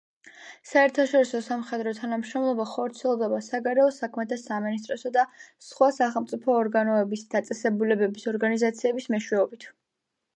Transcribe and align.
საერთაშორისო 0.67 1.39
სამხედრო 1.47 1.91
თანამშრომლობა 1.97 2.65
ხორციელდება 2.69 3.41
საგარეო 3.47 3.85
საქმეთა 3.97 4.39
სამინისტროსა 4.43 5.11
და 5.17 5.25
სხვა 5.67 5.89
სახელმწიფო 5.99 6.55
ორგანოების, 6.63 7.25
დაწესებულებების, 7.35 8.27
ორგანიზაციების 8.33 9.09
მეშვეობით. 9.17 9.69